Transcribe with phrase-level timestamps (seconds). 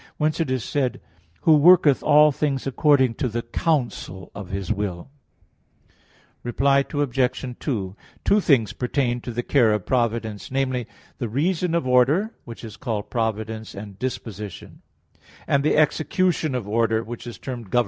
[0.17, 0.99] Whence it is said:
[1.41, 5.11] "Who worketh all things according to the counsel of His will"
[5.91, 5.91] (Eph.
[5.91, 5.95] 1:11).
[6.41, 7.55] Reply Obj.
[7.59, 10.87] 2: Two things pertain to the care of providence namely,
[11.19, 14.81] the "reason of order," which is called providence and disposition;
[15.45, 17.79] and the execution of order, which is termed government.